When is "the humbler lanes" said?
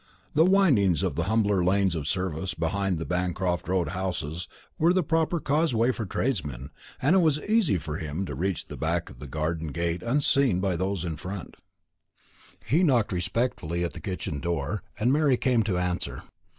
1.13-1.93